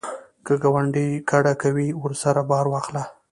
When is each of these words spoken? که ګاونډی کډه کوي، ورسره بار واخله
که 0.45 0.53
ګاونډی 0.63 1.07
کډه 1.29 1.53
کوي، 1.61 1.87
ورسره 2.03 2.41
بار 2.49 2.65
واخله 2.69 3.03